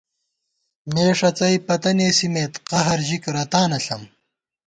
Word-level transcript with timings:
مے 0.93 1.05
ݭڅَئ 1.17 1.55
پتہ 1.67 1.91
نېسِمېت 1.97 2.53
قہر 2.69 2.99
ژِک 3.07 3.23
رتانہ 3.35 3.79
ݪَم 3.85 4.03